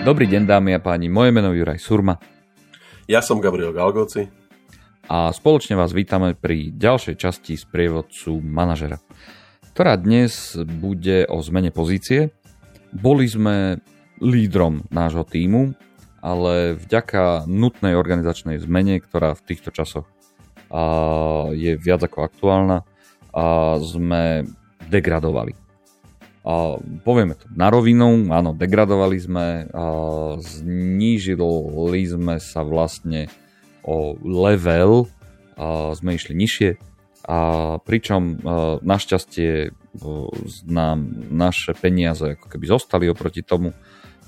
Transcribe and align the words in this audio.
Dobrý 0.00 0.24
deň 0.24 0.48
dámy 0.48 0.72
a 0.72 0.80
páni, 0.80 1.12
moje 1.12 1.28
meno 1.28 1.52
je 1.52 1.60
Juraj 1.60 1.76
Surma. 1.76 2.16
Ja 3.04 3.20
som 3.20 3.36
Gabriel 3.36 3.76
Galgoci. 3.76 4.32
A 5.12 5.28
spoločne 5.28 5.76
vás 5.76 5.92
vítame 5.92 6.32
pri 6.32 6.72
ďalšej 6.72 7.20
časti 7.20 7.52
z 7.60 7.68
prievodcu 7.68 8.40
manažera, 8.40 8.96
ktorá 9.76 10.00
dnes 10.00 10.56
bude 10.80 11.28
o 11.28 11.44
zmene 11.44 11.68
pozície. 11.68 12.32
Boli 12.96 13.28
sme 13.28 13.84
lídrom 14.24 14.88
nášho 14.88 15.20
týmu, 15.28 15.76
ale 16.24 16.80
vďaka 16.80 17.44
nutnej 17.44 17.92
organizačnej 17.92 18.56
zmene, 18.56 19.04
ktorá 19.04 19.36
v 19.36 19.44
týchto 19.52 19.68
časoch 19.68 20.08
je 21.52 21.76
viac 21.76 22.00
ako 22.08 22.24
aktuálna, 22.24 22.88
sme 23.84 24.48
degradovali. 24.88 25.52
A 26.40 26.80
povieme 27.04 27.36
to 27.36 27.44
na 27.52 27.68
rovinu, 27.68 28.32
áno, 28.32 28.56
degradovali 28.56 29.18
sme, 29.20 29.68
a 29.76 29.84
znížili 30.40 32.00
sme 32.08 32.40
sa 32.40 32.64
vlastne 32.64 33.28
o 33.84 34.16
level, 34.24 35.04
a 35.60 35.92
sme 35.92 36.16
išli 36.16 36.32
nižšie, 36.32 36.70
a 37.28 37.38
pričom 37.84 38.40
našťastie 38.80 39.76
nám 40.64 40.98
naše 41.28 41.76
peniaze 41.76 42.34
ako 42.38 42.46
keby 42.48 42.64
zostali 42.64 43.06
oproti 43.12 43.44
tomu 43.44 43.76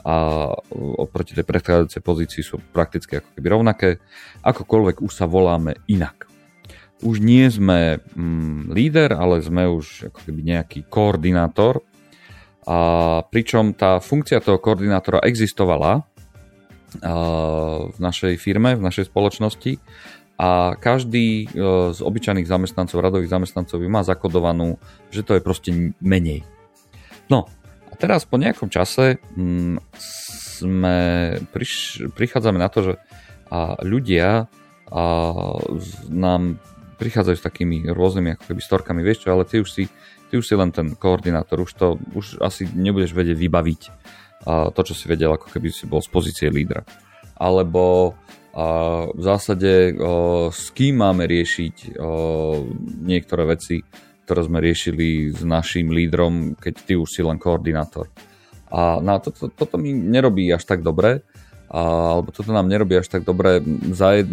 a 0.03 0.51
oproti 0.99 1.33
tej 1.33 1.47
predchádzajúcej 1.47 2.03
pozícii 2.03 2.43
sú 2.43 2.59
prakticky 2.75 3.23
ako 3.23 3.31
keby 3.39 3.47
rovnaké. 3.49 3.89
Akokoľvek 4.43 5.01
už 5.01 5.13
sa 5.15 5.31
voláme 5.31 5.79
inak. 5.87 6.27
Už 7.03 7.23
nie 7.23 7.47
sme 7.51 8.03
mm, 8.03 8.75
líder, 8.75 9.15
ale 9.15 9.43
sme 9.43 9.67
už 9.71 10.11
ako 10.11 10.19
keby 10.27 10.41
nejaký 10.43 10.87
koordinátor 10.91 11.87
a 12.63 12.79
pričom 13.27 13.75
tá 13.75 13.99
funkcia 13.99 14.39
toho 14.39 14.63
koordinátora 14.63 15.23
existovala 15.27 16.07
v 17.89 17.99
našej 17.99 18.37
firme, 18.37 18.77
v 18.77 18.85
našej 18.85 19.09
spoločnosti 19.09 19.81
a 20.37 20.77
každý 20.77 21.49
z 21.93 22.01
obyčajných 22.03 22.47
zamestnancov, 22.47 23.01
radových 23.01 23.33
zamestnancov 23.33 23.81
má 23.89 24.05
zakodovanú, 24.05 24.77
že 25.09 25.25
to 25.25 25.35
je 25.35 25.43
proste 25.43 25.71
menej. 25.99 26.45
No 27.33 27.49
a 27.91 27.95
teraz 27.97 28.29
po 28.29 28.37
nejakom 28.37 28.69
čase 28.69 29.19
mm, 29.35 29.81
sme 30.63 30.99
prichádzame 32.15 32.59
na 32.61 32.69
to, 32.69 32.93
že 32.93 32.95
ľudia 33.83 34.47
nám 36.13 36.43
prichádzajú 37.03 37.37
s 37.37 37.43
takými 37.43 37.91
rôznymi 37.91 38.39
ako 38.39 38.45
keby 38.55 38.61
storkami, 38.63 39.01
vieš 39.03 39.27
čo, 39.27 39.35
ale 39.35 39.43
ty 39.43 39.59
už 39.59 39.67
si 39.67 39.91
ty 40.31 40.39
už 40.39 40.47
si 40.47 40.55
len 40.55 40.71
ten 40.71 40.95
koordinátor, 40.95 41.67
už 41.67 41.73
to 41.75 41.99
už 42.15 42.39
asi 42.39 42.71
nebudeš 42.71 43.13
vedieť 43.13 43.37
vybaviť 43.37 43.83
a 44.47 44.71
to, 44.71 44.81
čo 44.87 44.95
si 44.95 45.11
vedel, 45.11 45.35
ako 45.35 45.51
keby 45.51 45.69
si 45.71 45.85
bol 45.91 46.03
z 46.03 46.11
pozície 46.11 46.49
lídra. 46.51 46.87
Alebo 47.39 48.15
a 48.53 48.65
v 49.09 49.23
zásade 49.25 49.97
o, 49.97 50.53
s 50.53 50.69
kým 50.77 51.01
máme 51.01 51.25
riešiť 51.25 51.97
o, 51.97 52.69
niektoré 53.01 53.49
veci, 53.49 53.81
ktoré 54.29 54.45
sme 54.45 54.61
riešili 54.61 55.33
s 55.33 55.41
našim 55.41 55.89
lídrom, 55.89 56.53
keď 56.61 56.75
ty 56.85 56.93
už 57.01 57.09
si 57.09 57.25
len 57.25 57.41
koordinátor. 57.41 58.13
A 58.69 59.01
no, 59.01 59.17
toto, 59.25 59.49
toto 59.49 59.81
mi 59.81 59.97
nerobí 59.97 60.53
až 60.53 60.69
tak 60.69 60.85
dobre, 60.85 61.25
a, 61.73 61.81
alebo 62.21 62.29
toto 62.31 62.53
nám 62.53 62.69
nerobí 62.69 63.01
až 63.01 63.09
tak 63.09 63.25
dobre 63.25 63.65
za 63.97 64.13
jed, 64.21 64.29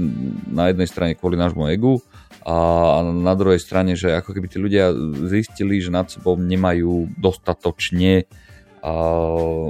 na 0.51 0.69
jednej 0.69 0.87
strane 0.91 1.15
kvôli 1.15 1.39
nášmu 1.39 1.71
egu, 1.71 2.03
a 2.49 2.55
na 3.03 3.35
druhej 3.35 3.59
strane, 3.59 3.93
že 3.99 4.15
ako 4.15 4.31
keby 4.31 4.47
tí 4.47 4.57
ľudia 4.57 4.95
zistili, 5.27 5.83
že 5.83 5.91
nad 5.91 6.07
sebou 6.07 6.39
nemajú 6.39 7.11
dostatočne 7.19 8.25
uh, 8.79 9.69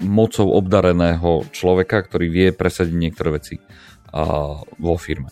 mocou 0.00 0.46
obdareného 0.56 1.44
človeka, 1.52 2.00
ktorý 2.00 2.26
vie 2.32 2.48
presadiť 2.56 2.96
niektoré 2.96 3.36
veci 3.36 3.60
uh, 3.60 4.64
vo 4.80 4.96
firme 4.96 5.28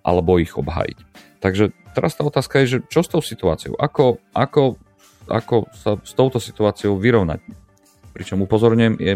alebo 0.00 0.40
ich 0.40 0.56
obhájiť. 0.56 0.98
Takže 1.40 1.72
teraz 1.92 2.16
tá 2.16 2.24
otázka 2.24 2.64
je, 2.64 2.76
že 2.76 2.78
čo 2.88 3.00
s 3.04 3.08
tou 3.08 3.20
situáciou? 3.20 3.76
Ako, 3.76 4.20
ako, 4.32 4.80
ako 5.28 5.68
sa 5.76 5.96
s 6.00 6.12
touto 6.16 6.40
situáciou 6.40 6.96
vyrovnať? 6.96 7.40
Pričom 8.10 8.42
upozorňujem, 8.42 8.94
je, 8.98 9.12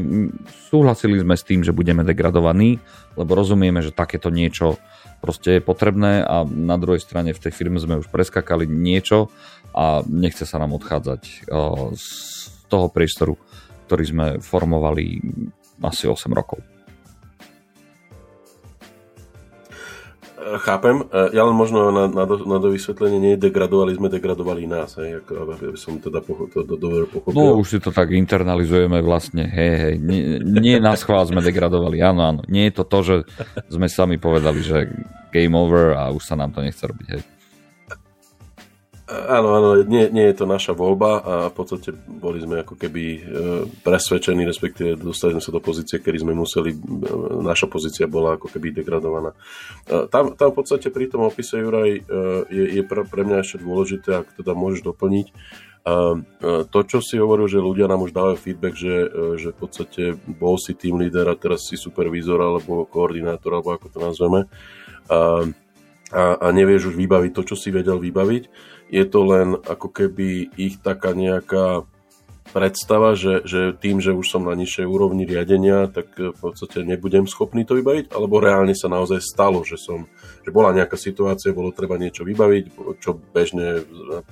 súhlasili 0.71 1.19
sme 1.19 1.34
s 1.34 1.43
tým, 1.43 1.66
že 1.66 1.75
budeme 1.75 2.06
degradovaní, 2.06 2.78
lebo 3.19 3.34
rozumieme, 3.34 3.82
že 3.82 3.91
takéto 3.91 4.31
niečo 4.31 4.78
proste 5.19 5.59
je 5.59 5.62
potrebné 5.65 6.21
a 6.21 6.44
na 6.44 6.77
druhej 6.77 7.00
strane 7.00 7.32
v 7.32 7.43
tej 7.43 7.53
firme 7.53 7.81
sme 7.81 7.99
už 7.99 8.12
preskakali 8.12 8.69
niečo 8.69 9.32
a 9.72 10.05
nechce 10.05 10.44
sa 10.44 10.60
nám 10.60 10.77
odchádzať 10.77 11.50
z 11.97 12.06
toho 12.69 12.87
priestoru, 12.93 13.34
ktorý 13.88 14.05
sme 14.05 14.27
formovali 14.38 15.19
asi 15.82 16.06
8 16.06 16.31
rokov. 16.31 16.73
Chápem. 20.60 21.09
E, 21.09 21.32
ja 21.32 21.43
len 21.44 21.56
možno 21.56 21.88
na, 21.88 22.05
na, 22.05 22.25
do, 22.28 22.44
na 22.44 22.60
dovysvetlenie, 22.60 23.19
nie 23.19 23.34
degradovali 23.41 23.97
sme, 23.97 24.12
degradovali 24.12 24.69
nás, 24.69 25.00
hej, 25.00 25.25
ako, 25.25 25.56
aby 25.56 25.78
som 25.81 25.97
teda 25.97 26.21
pocho, 26.21 26.53
to, 26.53 26.69
to 26.69 26.77
dobre 26.77 27.09
pochopil. 27.09 27.32
No 27.32 27.56
už 27.56 27.66
si 27.66 27.78
to 27.81 27.88
tak 27.88 28.12
internalizujeme 28.12 29.00
vlastne, 29.00 29.49
hej, 29.49 29.72
hej, 29.81 29.94
nie, 29.99 30.38
nie 30.44 30.77
na 30.77 30.93
schvál 30.94 31.25
sme 31.25 31.41
degradovali, 31.41 32.05
áno, 32.05 32.21
áno. 32.22 32.41
Nie 32.47 32.69
je 32.69 32.75
to 32.77 32.84
to, 32.84 32.99
že 33.00 33.16
sme 33.72 33.88
sami 33.88 34.21
povedali, 34.21 34.60
že 34.60 34.93
game 35.32 35.56
over 35.56 35.97
a 35.97 36.12
už 36.12 36.22
sa 36.22 36.37
nám 36.37 36.53
to 36.53 36.61
nechce 36.61 36.84
robiť, 36.84 37.09
hej. 37.16 37.22
Áno, 39.04 39.53
áno, 39.53 39.84
nie, 39.84 40.09
nie 40.09 40.32
je 40.32 40.41
to 40.41 40.48
naša 40.48 40.72
voľba 40.72 41.20
a 41.20 41.34
v 41.53 41.54
podstate 41.60 41.92
boli 42.09 42.41
sme 42.41 42.65
ako 42.65 42.72
keby 42.72 43.04
e, 43.04 43.20
presvedčení, 43.84 44.48
respektíve 44.48 44.97
dostali 44.97 45.37
sme 45.37 45.44
sa 45.44 45.53
do 45.53 45.60
pozície, 45.60 46.00
kedy 46.00 46.25
sme 46.25 46.32
museli, 46.32 46.72
e, 46.72 46.78
naša 47.44 47.69
pozícia 47.69 48.09
bola 48.09 48.41
ako 48.41 48.48
keby 48.48 48.72
degradovaná. 48.72 49.37
E, 49.84 50.09
tam, 50.09 50.32
tam 50.32 50.56
v 50.56 50.56
podstate 50.56 50.88
pri 50.88 51.12
tom 51.12 51.28
opise, 51.28 51.60
Juraj, 51.60 52.00
je, 52.48 52.64
je 52.81 52.82
pre, 52.88 53.04
mňa 53.04 53.44
ešte 53.44 53.60
dôležité, 53.60 54.25
ak 54.25 54.41
teda 54.41 54.56
môžeš 54.56 54.81
doplniť, 54.88 55.28
to, 56.72 56.78
čo 56.88 57.04
si 57.04 57.20
hovoril, 57.20 57.44
že 57.44 57.60
ľudia 57.60 57.84
nám 57.84 58.09
už 58.09 58.16
dávajú 58.16 58.41
feedback, 58.41 58.72
že, 58.72 59.04
že 59.37 59.53
v 59.53 59.59
podstate 59.60 60.03
bol 60.16 60.56
si 60.56 60.72
tým 60.72 60.97
líder 60.97 61.28
a 61.28 61.37
teraz 61.37 61.69
si 61.69 61.76
supervízor 61.76 62.41
alebo 62.41 62.88
koordinátor, 62.88 63.60
alebo 63.60 63.76
ako 63.76 63.93
to 63.93 63.98
nazveme, 64.00 64.48
a, 65.12 65.44
a, 66.12 66.37
a 66.37 66.47
nevieš 66.53 66.92
už 66.92 66.94
vybaviť 66.98 67.32
to, 67.32 67.42
čo 67.54 67.56
si 67.56 67.72
vedel 67.72 67.97
vybaviť. 67.97 68.44
Je 68.92 69.04
to 69.09 69.20
len 69.25 69.56
ako 69.56 69.88
keby 69.88 70.53
ich 70.59 70.76
taká 70.82 71.16
nejaká 71.16 71.88
predstava, 72.54 73.19
že, 73.19 73.42
že 73.42 73.75
tým, 73.75 73.98
že 73.98 74.14
už 74.14 74.31
som 74.31 74.47
na 74.47 74.54
nižšej 74.54 74.87
úrovni 74.87 75.26
riadenia, 75.26 75.91
tak 75.91 76.14
v 76.14 76.37
podstate 76.37 76.87
nebudem 76.87 77.26
schopný 77.26 77.66
to 77.66 77.75
vybaviť, 77.75 78.14
alebo 78.14 78.38
reálne 78.38 78.76
sa 78.76 78.87
naozaj 78.87 79.19
stalo, 79.25 79.66
že 79.66 79.75
som, 79.75 80.06
že 80.47 80.54
bola 80.54 80.70
nejaká 80.70 80.94
situácia, 80.94 81.56
bolo 81.56 81.75
treba 81.75 81.98
niečo 81.98 82.22
vybaviť, 82.22 82.64
čo 83.03 83.19
bežne 83.32 83.82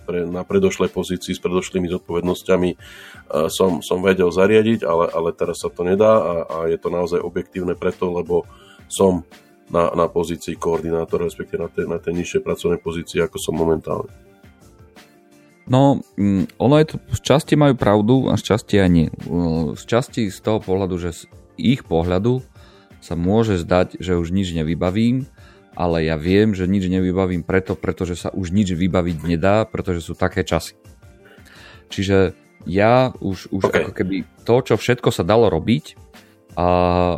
pre, 0.07 0.23
na 0.23 0.47
predošlej 0.47 0.95
pozícii 0.95 1.35
s 1.35 1.43
predošlými 1.43 1.89
zodpovednosťami 1.89 2.71
uh, 2.77 3.49
som, 3.51 3.83
som 3.83 3.99
vedel 4.05 4.31
zariadiť, 4.31 4.87
ale, 4.87 5.11
ale 5.11 5.35
teraz 5.35 5.65
sa 5.65 5.73
to 5.73 5.83
nedá 5.83 6.15
a, 6.15 6.35
a 6.47 6.57
je 6.71 6.79
to 6.79 6.95
naozaj 6.95 7.19
objektívne 7.19 7.75
preto, 7.75 8.13
lebo 8.13 8.47
som 8.87 9.27
na, 9.71 9.93
na 9.95 10.07
pozícii 10.09 10.59
koordinátora, 10.59 11.29
respektíve 11.29 11.63
na 11.63 11.71
tej, 11.71 11.87
na 11.87 11.99
tej 12.01 12.13
nižšej 12.19 12.43
pracovnej 12.43 12.81
pozícii, 12.83 13.23
ako 13.23 13.37
som 13.39 13.55
momentálne. 13.55 14.11
No, 15.71 16.03
mm, 16.19 16.59
ono 16.59 16.75
je 16.83 16.87
to, 16.91 16.95
z 17.15 17.21
časti 17.23 17.55
majú 17.55 17.79
pravdu 17.79 18.27
a 18.29 18.35
z 18.35 18.43
časti 18.51 18.83
aj 18.83 18.91
nie. 18.91 19.09
Z 19.79 19.85
časti 19.87 20.27
z 20.27 20.39
toho 20.43 20.59
pohľadu, 20.59 20.99
že 20.99 21.11
z 21.15 21.23
ich 21.55 21.87
pohľadu 21.87 22.43
sa 22.99 23.15
môže 23.15 23.63
zdať, 23.63 24.03
že 24.03 24.19
už 24.19 24.35
nič 24.35 24.51
nevybavím, 24.55 25.31
ale 25.73 26.05
ja 26.05 26.19
viem, 26.19 26.53
že 26.53 26.69
nič 26.69 26.91
nevybavím 26.91 27.47
preto, 27.47 27.79
pretože 27.79 28.19
sa 28.19 28.29
už 28.35 28.53
nič 28.53 28.75
vybaviť 28.75 29.17
nedá, 29.25 29.65
pretože 29.65 30.05
sú 30.05 30.19
také 30.19 30.43
časy. 30.45 30.77
Čiže 31.89 32.37
ja 32.67 33.13
už, 33.19 33.51
už 33.51 33.63
okay. 33.69 33.87
ako 33.87 33.93
keby 33.95 34.17
to, 34.43 34.57
čo 34.63 34.75
všetko 34.79 35.11
sa 35.11 35.27
dalo 35.27 35.51
robiť, 35.51 35.99
a 36.53 36.67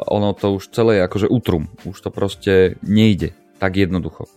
ono 0.06 0.30
to 0.36 0.58
už 0.58 0.70
celé 0.70 1.02
je 1.02 1.06
akože 1.06 1.26
utrum. 1.26 1.66
Už 1.82 1.98
to 1.98 2.10
proste 2.14 2.78
nejde 2.86 3.34
tak 3.58 3.78
jednoducho. 3.78 4.30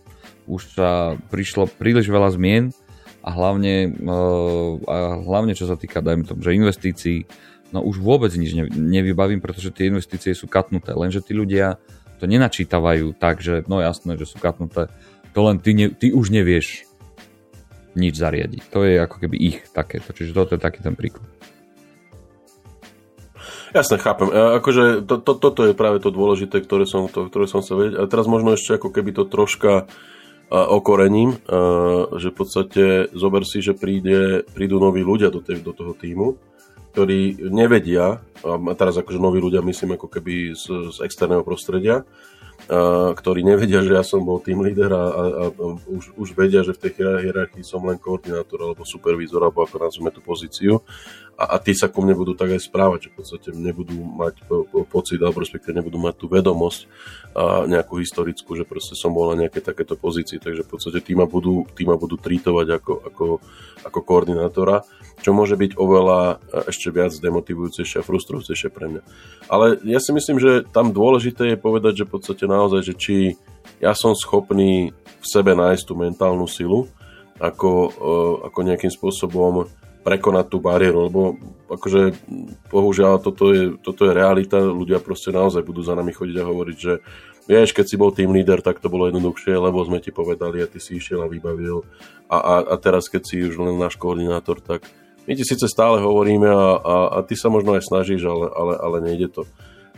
Už 0.49 0.73
sa 0.73 1.19
prišlo 1.29 1.67
príliš 1.67 2.07
veľa 2.09 2.33
zmien, 2.33 2.73
a 3.27 3.29
hlavne, 3.35 3.91
eh, 3.91 4.71
a 4.87 4.95
hlavne 5.19 5.51
čo 5.51 5.67
sa 5.67 5.75
týka, 5.75 5.99
dajme 5.99 6.23
tomu, 6.23 6.39
že 6.47 6.55
investícií, 6.55 7.27
no 7.75 7.83
už 7.83 7.99
vôbec 7.99 8.31
nič 8.31 8.55
nevybavím, 8.71 9.43
pretože 9.43 9.75
tie 9.75 9.91
investície 9.91 10.31
sú 10.31 10.47
katnuté, 10.47 10.95
lenže 10.95 11.19
tí 11.19 11.35
ľudia 11.35 11.75
to 12.23 12.25
nenačítavajú 12.25 13.19
tak, 13.19 13.43
že 13.43 13.67
no 13.67 13.83
jasné, 13.83 14.15
že 14.15 14.31
sú 14.31 14.39
katnuté, 14.39 14.87
to 15.35 15.39
len 15.43 15.59
ty, 15.59 15.75
ne, 15.75 15.91
ty 15.91 16.15
už 16.15 16.31
nevieš 16.31 16.87
nič 17.99 18.15
zariadiť. 18.15 18.71
To 18.71 18.87
je 18.87 18.95
ako 18.95 19.19
keby 19.19 19.35
ich 19.35 19.59
takéto, 19.75 20.15
čiže 20.15 20.31
toto 20.31 20.55
je 20.55 20.63
taký 20.63 20.79
ten 20.79 20.95
príklad. 20.95 21.27
Jasne, 23.77 24.01
chápem. 24.01 24.33
E, 24.33 24.57
akože 24.57 25.05
to, 25.05 25.21
to, 25.21 25.33
toto 25.37 25.61
je 25.69 25.77
práve 25.77 26.01
to 26.01 26.09
dôležité, 26.09 26.65
ktoré 26.65 26.89
som, 26.89 27.05
to, 27.05 27.29
ktoré 27.29 27.45
som 27.45 27.61
sa 27.61 27.77
vedieť. 27.77 28.01
A 28.01 28.09
teraz 28.09 28.25
možno 28.25 28.57
ešte 28.57 28.81
ako 28.81 28.89
keby 28.89 29.13
to 29.13 29.29
troška 29.29 29.85
okorením, 30.47 31.43
že 32.15 32.31
v 32.31 32.37
podstate 32.39 33.11
zober 33.11 33.43
si, 33.43 33.59
že 33.59 33.75
príde, 33.75 34.47
prídu 34.55 34.79
noví 34.79 35.03
ľudia 35.03 35.27
do, 35.27 35.43
tej, 35.43 35.59
do 35.59 35.75
toho 35.75 35.91
týmu 35.91 36.39
ktorí 36.97 37.53
nevedia, 37.53 38.17
a 38.41 38.73
teraz 38.73 38.97
akože 38.97 39.21
noví 39.21 39.37
ľudia 39.37 39.61
myslím 39.61 40.01
ako 40.01 40.09
keby 40.09 40.57
z, 40.57 40.97
z 40.97 41.05
externého 41.05 41.45
prostredia, 41.45 42.01
a, 42.01 43.13
ktorí 43.13 43.45
nevedia, 43.45 43.85
že 43.85 43.93
ja 43.93 44.01
som 44.01 44.25
bol 44.25 44.41
tým 44.41 44.65
líder 44.65 44.89
a, 44.89 45.05
a, 45.05 45.23
a 45.53 45.65
už, 45.85 46.17
už 46.17 46.33
vedia, 46.33 46.65
že 46.65 46.73
v 46.73 46.89
tej 46.89 46.97
hierarchii 46.97 47.61
som 47.61 47.85
len 47.85 48.01
koordinátor 48.01 48.57
alebo 48.65 48.81
supervízor, 48.81 49.45
alebo 49.45 49.61
ako 49.61 49.77
nazveme 49.77 50.09
tú 50.09 50.25
pozíciu 50.25 50.81
a, 51.37 51.53
a 51.53 51.55
tí 51.61 51.77
sa 51.77 51.85
ku 51.85 52.01
mne 52.01 52.17
budú 52.17 52.33
tak 52.33 52.49
aj 52.49 52.65
správať, 52.65 52.99
že 53.07 53.09
v 53.13 53.17
podstate 53.21 53.49
nebudú 53.53 53.93
mať 53.93 54.41
po, 54.49 54.65
po, 54.65 54.81
pocit, 54.89 55.21
alebo 55.21 55.45
respektíve 55.45 55.77
nebudú 55.77 56.01
mať 56.01 56.15
tú 56.17 56.25
vedomosť 56.25 56.89
a 57.37 57.69
nejakú 57.69 58.01
historickú, 58.01 58.57
že 58.57 58.65
proste 58.65 58.97
som 58.97 59.13
bol 59.13 59.29
na 59.29 59.45
nejaké 59.45 59.61
takéto 59.61 59.93
pozícii, 59.93 60.41
takže 60.41 60.65
v 60.65 60.69
podstate 60.73 60.99
tí 61.05 61.13
ma 61.13 61.29
budú, 61.29 61.69
tí 61.77 61.85
ma 61.85 61.93
budú 61.93 62.17
trítovať 62.17 62.81
ako, 62.81 62.93
ako, 63.05 63.25
ako 63.85 63.99
koordinátora, 64.01 64.81
čo 65.21 65.37
môže 65.37 65.53
byť 65.53 65.77
oveľa 65.77 66.21
e, 66.25 66.35
ešte 66.73 66.89
viac 66.89 67.13
demotivujúcejšie 67.13 68.01
a 68.01 68.07
frustrujúcejšie 68.07 68.73
pre 68.73 68.85
mňa. 68.89 69.01
Ale 69.45 69.77
ja 69.85 70.01
si 70.01 70.09
myslím, 70.17 70.41
že 70.41 70.65
tam 70.73 70.89
dôležité 70.89 71.53
je 71.53 71.57
povedať, 71.61 72.01
že 72.01 72.07
v 72.09 72.13
podstate 72.17 72.49
naozaj, 72.49 72.81
že 72.81 72.93
či 72.97 73.15
ja 73.77 73.93
som 73.93 74.17
schopný 74.17 74.89
v 75.21 75.25
sebe 75.25 75.53
nájsť 75.53 75.83
tú 75.85 75.93
mentálnu 75.93 76.49
silu, 76.49 76.89
ako, 77.37 77.71
e, 77.85 77.89
ako 78.49 78.59
nejakým 78.65 78.89
spôsobom 78.89 79.69
prekonať 80.07 80.45
tú 80.47 80.63
bariéru, 80.63 81.11
lebo 81.11 81.35
akože 81.67 82.15
bohužiaľ 82.71 83.19
toto 83.19 83.51
je, 83.51 83.75
toto 83.83 84.07
je 84.07 84.15
realita, 84.15 84.55
ľudia 84.55 85.03
proste 85.03 85.35
naozaj 85.35 85.67
budú 85.67 85.83
za 85.83 85.99
nami 85.99 86.15
chodiť 86.15 86.39
a 86.39 86.47
hovoriť, 86.47 86.77
že 86.79 87.03
vieš, 87.43 87.75
keď 87.75 87.85
si 87.91 87.99
bol 87.99 88.15
tým 88.15 88.31
líder, 88.31 88.63
tak 88.63 88.79
to 88.79 88.87
bolo 88.87 89.11
jednoduchšie, 89.11 89.51
lebo 89.59 89.83
sme 89.83 89.99
ti 89.99 90.15
povedali 90.15 90.63
a 90.63 90.71
ty 90.71 90.79
si 90.79 90.95
išiel 90.95 91.27
a 91.27 91.27
vybavil 91.27 91.83
a, 92.31 92.37
a, 92.39 92.53
a 92.71 92.75
teraz 92.79 93.11
keď 93.11 93.21
si 93.27 93.43
už 93.51 93.59
len 93.59 93.75
náš 93.75 93.99
koordinátor, 93.99 94.63
tak 94.63 94.87
my 95.27 95.35
ti 95.35 95.43
síce 95.43 95.67
stále 95.67 95.99
hovoríme 95.99 96.47
a, 96.47 96.67
a, 96.79 96.95
a 97.11 97.27
ty 97.27 97.35
sa 97.35 97.51
možno 97.51 97.75
aj 97.75 97.83
snažíš, 97.83 98.23
ale, 98.23 98.47
ale, 98.47 98.73
ale 98.79 98.97
nejde 99.11 99.27
to. 99.27 99.43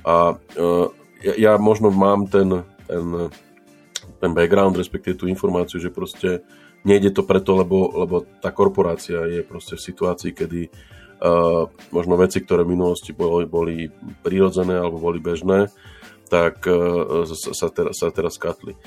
A 0.01 0.33
uh, 0.33 0.89
ja, 1.21 1.33
ja 1.37 1.53
možno 1.61 1.93
mám 1.93 2.25
ten, 2.25 2.65
ten, 2.89 3.05
ten 4.17 4.31
background, 4.33 4.77
respektíve 4.77 5.15
tú 5.15 5.25
informáciu, 5.29 5.77
že 5.77 5.93
proste 5.93 6.41
nejde 6.83 7.11
to 7.11 7.27
preto, 7.27 7.53
lebo, 7.59 7.91
lebo 7.93 8.25
tá 8.39 8.49
korporácia 8.49 9.19
je 9.27 9.41
proste 9.43 9.75
v 9.75 9.85
situácii, 9.85 10.31
kedy 10.31 10.61
uh, 10.69 11.67
možno 11.91 12.15
veci, 12.15 12.39
ktoré 12.39 12.63
v 12.63 12.73
minulosti 12.73 13.11
boli, 13.11 13.45
boli 13.45 13.91
prírodzené 14.23 14.79
alebo 14.79 14.99
boli 14.99 15.19
bežné, 15.19 15.67
tak 16.31 16.63
uh, 16.65 17.27
sa, 17.29 17.67
teraz, 17.67 17.99
sa 17.99 18.07
teraz 18.09 18.39
katli. 18.39 18.79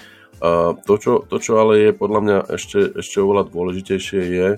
Uh, 0.42 0.74
to, 0.88 0.96
čo, 0.98 1.12
to, 1.28 1.36
čo 1.38 1.60
ale 1.60 1.78
je 1.78 1.90
podľa 1.92 2.20
mňa 2.24 2.38
ešte, 2.50 2.98
ešte 2.98 3.22
oveľa 3.22 3.52
dôležitejšie 3.52 4.20
je, 4.26 4.48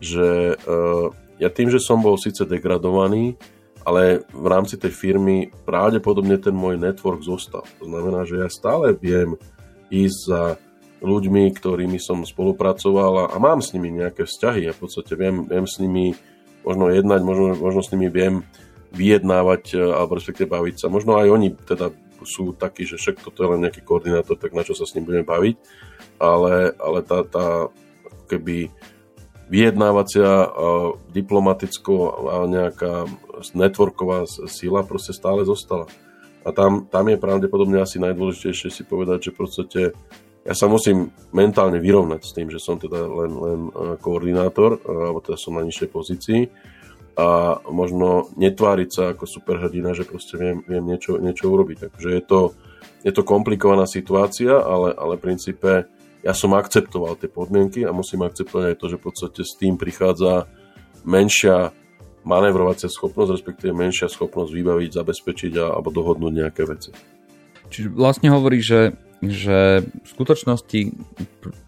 že 0.00 0.28
uh, 0.56 1.12
ja 1.38 1.48
tým, 1.52 1.70
že 1.70 1.78
som 1.78 2.02
bol 2.02 2.18
síce 2.18 2.42
degradovaný, 2.42 3.38
ale 3.86 4.26
v 4.34 4.46
rámci 4.50 4.76
tej 4.76 4.90
firmy 4.92 5.48
pravdepodobne 5.64 6.36
ten 6.36 6.52
môj 6.52 6.76
network 6.76 7.24
zostal. 7.24 7.64
To 7.78 7.84
znamená, 7.88 8.26
že 8.26 8.42
ja 8.42 8.48
stále 8.50 8.92
viem 8.92 9.38
ísť 9.88 10.18
za 10.28 10.42
ľuďmi, 10.98 11.54
ktorými 11.54 11.98
som 12.02 12.26
spolupracoval 12.26 13.30
a, 13.30 13.36
mám 13.38 13.62
s 13.62 13.70
nimi 13.74 13.94
nejaké 13.94 14.26
vzťahy. 14.26 14.66
Ja 14.66 14.72
v 14.74 14.82
podstate 14.86 15.14
viem, 15.14 15.46
viem 15.46 15.66
s 15.66 15.78
nimi 15.78 16.18
možno 16.66 16.90
jednať, 16.90 17.20
možno, 17.22 17.54
možno 17.54 17.80
s 17.86 17.92
nimi 17.94 18.10
viem 18.10 18.42
vyjednávať 18.92 19.62
e, 19.74 19.80
alebo 19.80 20.18
respektíve 20.18 20.50
baviť 20.50 20.74
sa. 20.82 20.86
Možno 20.90 21.20
aj 21.20 21.28
oni 21.30 21.48
teda 21.54 21.94
sú 22.26 22.50
takí, 22.56 22.82
že 22.82 22.98
však 22.98 23.22
toto 23.22 23.46
je 23.46 23.50
len 23.54 23.62
nejaký 23.62 23.80
koordinátor, 23.86 24.34
tak 24.34 24.56
na 24.56 24.66
čo 24.66 24.74
sa 24.74 24.82
s 24.88 24.94
ním 24.98 25.06
budeme 25.06 25.22
baviť. 25.28 25.54
Ale, 26.18 26.74
ale 26.74 26.98
tá, 27.06 27.22
tá 27.22 27.70
keby 28.26 28.74
vyjednávacia, 29.48 30.50
diplomaticko 31.14 31.94
a 32.28 32.44
nejaká 32.44 33.08
networková 33.56 34.28
sila 34.28 34.84
proste 34.84 35.16
stále 35.16 35.46
zostala. 35.48 35.88
A 36.46 36.54
tam, 36.54 36.86
tam 36.86 37.08
je 37.10 37.18
pravdepodobne 37.18 37.82
asi 37.82 37.98
najdôležitejšie 37.98 38.68
si 38.70 38.82
povedať, 38.86 39.30
že 39.30 39.34
v 39.34 39.38
podstate 39.38 39.80
ja 40.46 40.54
sa 40.56 40.64
musím 40.70 41.12
mentálne 41.34 41.76
vyrovnať 41.76 42.20
s 42.24 42.32
tým, 42.32 42.48
že 42.48 42.62
som 42.62 42.80
teda 42.80 43.04
len, 43.04 43.32
len 43.36 43.60
e, 43.68 43.72
koordinátor, 44.00 44.78
e, 44.78 44.88
alebo 44.88 45.20
teda 45.20 45.36
som 45.36 45.58
na 45.58 45.66
nižšej 45.66 45.88
pozícii 45.92 46.40
a 47.18 47.58
možno 47.66 48.30
netváriť 48.38 48.88
sa 48.88 49.02
ako 49.10 49.26
superhrdina, 49.26 49.90
že 49.90 50.06
proste 50.06 50.38
viem, 50.38 50.62
viem 50.64 50.86
niečo, 50.86 51.18
niečo 51.18 51.50
urobiť. 51.50 51.90
Takže 51.90 52.08
je 52.14 52.22
to, 52.22 52.40
je 53.02 53.10
to 53.10 53.26
komplikovaná 53.26 53.90
situácia, 53.90 54.54
ale, 54.54 54.94
ale 54.94 55.18
v 55.18 55.24
princípe 55.26 55.90
ja 56.22 56.32
som 56.34 56.54
akceptoval 56.54 57.18
tie 57.18 57.26
podmienky 57.26 57.82
a 57.82 57.90
musím 57.90 58.22
akceptovať 58.22 58.64
aj 58.70 58.76
to, 58.78 58.86
že 58.86 58.96
v 59.02 59.04
podstate 59.04 59.40
s 59.42 59.58
tým 59.58 59.74
prichádza 59.74 60.46
menšia 61.02 61.74
manevrovacia 62.28 62.92
schopnosť, 62.92 63.40
respektíve 63.40 63.72
menšia 63.72 64.12
schopnosť 64.12 64.52
vybaviť, 64.52 64.90
zabezpečiť 64.92 65.52
a, 65.56 65.80
alebo 65.80 65.88
dohodnúť 65.88 66.32
nejaké 66.44 66.62
veci. 66.68 66.92
Čiže 67.72 67.88
vlastne 67.96 68.28
hovorí, 68.28 68.60
že 68.60 68.92
že 69.18 69.82
v 69.82 70.06
skutočnosti 70.06 70.94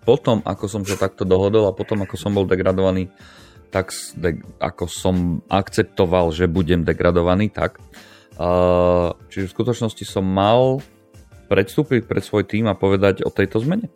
potom, 0.06 0.38
ako 0.46 0.70
som 0.70 0.82
sa 0.86 0.94
takto 0.94 1.26
dohodol 1.26 1.66
a 1.66 1.74
potom, 1.74 2.06
ako 2.06 2.14
som 2.14 2.30
bol 2.30 2.46
degradovaný, 2.46 3.10
tak 3.74 3.90
ako 4.62 4.86
som 4.86 5.42
akceptoval, 5.50 6.30
že 6.30 6.46
budem 6.46 6.86
degradovaný, 6.86 7.50
tak. 7.50 7.82
Čiže 9.34 9.50
v 9.50 9.54
skutočnosti 9.54 10.04
som 10.06 10.22
mal 10.22 10.78
predstúpiť 11.50 12.06
pred 12.06 12.22
svoj 12.22 12.46
tým 12.46 12.70
a 12.70 12.78
povedať 12.78 13.26
o 13.26 13.34
tejto 13.34 13.58
zmene. 13.66 13.90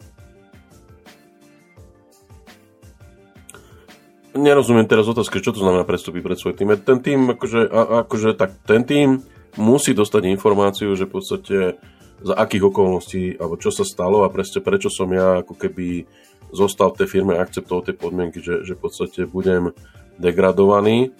Nerozumiem 4.34 4.90
teraz 4.90 5.06
otázke, 5.06 5.38
čo 5.38 5.54
to 5.54 5.62
znamená 5.62 5.86
predstúpiť 5.86 6.22
pred 6.26 6.38
svoj 6.38 6.54
tým. 6.58 6.74
Ten 6.82 6.98
tým, 6.98 7.38
akože, 7.38 7.70
akože 8.02 8.30
tak, 8.34 8.58
ten 8.66 8.82
tým 8.82 9.22
musí 9.54 9.94
dostať 9.94 10.26
informáciu, 10.26 10.90
že 10.98 11.06
v 11.06 11.14
podstate 11.14 11.56
za 12.18 12.34
akých 12.34 12.66
okolností, 12.66 13.38
alebo 13.38 13.54
čo 13.54 13.70
sa 13.70 13.86
stalo 13.86 14.26
a 14.26 14.32
presne 14.34 14.58
prečo 14.58 14.90
som 14.90 15.06
ja 15.14 15.46
ako 15.46 15.54
keby 15.54 16.10
zostal 16.50 16.90
v 16.90 17.04
tej 17.04 17.08
firme 17.14 17.38
a 17.38 17.42
akceptoval 17.46 17.86
tie 17.86 17.94
podmienky, 17.94 18.42
že, 18.42 18.66
že 18.66 18.74
v 18.74 18.82
podstate 18.82 19.20
budem 19.30 19.70
degradovaný 20.18 21.14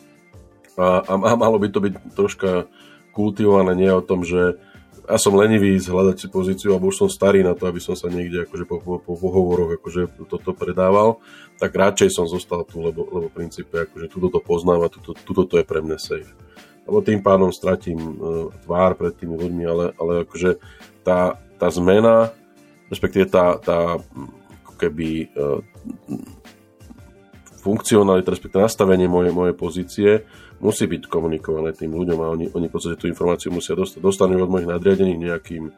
a, 0.75 1.03
a 1.07 1.35
malo 1.39 1.59
by 1.59 1.71
to 1.71 1.79
byť 1.83 1.95
troška 2.19 2.67
kultivované, 3.15 3.79
nie 3.79 3.91
o 3.95 4.03
tom, 4.03 4.27
že 4.27 4.59
ja 5.05 5.19
som 5.21 5.37
lenivý 5.37 5.77
hľadať 5.77 6.17
si 6.17 6.27
pozíciu, 6.33 6.73
alebo 6.73 6.89
už 6.89 7.05
som 7.05 7.09
starý 7.12 7.45
na 7.45 7.53
to, 7.53 7.69
aby 7.69 7.77
som 7.77 7.93
sa 7.93 8.09
niekde 8.09 8.49
akože 8.49 8.65
po, 8.65 8.81
po, 8.81 8.97
po 9.01 9.12
pohovoroch 9.21 9.77
akože 9.77 10.25
toto 10.25 10.56
predával, 10.56 11.20
tak 11.61 11.77
radšej 11.77 12.08
som 12.08 12.25
zostal 12.25 12.65
tu, 12.65 12.81
lebo, 12.81 13.05
lebo 13.13 13.29
v 13.29 13.37
princípe 13.37 13.84
akože 13.84 14.08
tuto 14.08 14.32
to 14.32 14.41
poznám 14.41 14.89
a 14.89 14.93
tuto, 14.93 15.13
tuto 15.13 15.44
to 15.44 15.61
je 15.61 15.65
pre 15.69 15.84
mňa 15.84 15.99
safe. 16.01 16.32
Lebo 16.84 17.05
tým 17.05 17.20
pádom 17.20 17.53
stratím 17.53 17.96
uh, 17.96 18.49
tvár 18.65 18.96
pred 18.96 19.13
tými 19.17 19.37
ľuďmi, 19.37 19.65
ale, 19.69 19.84
ale 19.96 20.13
akože 20.25 20.56
tá, 21.05 21.37
tá 21.61 21.69
zmena, 21.69 22.32
respektíve 22.89 23.29
tá, 23.29 23.61
tá 23.61 24.01
keby 24.81 25.32
uh, 25.37 25.61
funkcionalita, 27.65 28.29
respektíve 28.29 28.61
nastavenie 28.61 29.09
mojej, 29.09 29.33
mojej 29.33 29.56
pozície 29.56 30.11
musí 30.61 30.85
byť 30.85 31.09
komunikované 31.09 31.73
tým 31.73 31.97
ľuďom 31.97 32.19
a 32.21 32.29
oni, 32.29 32.47
oni 32.53 32.67
v 32.69 32.73
podstate 32.73 33.01
tú 33.01 33.09
informáciu 33.09 33.49
musia 33.49 33.73
dostať. 33.73 34.05
Dostanú 34.05 34.37
od 34.44 34.53
mojich 34.53 34.69
nadriadených 34.69 35.33
nejakým 35.33 35.65
uh, 35.67 35.73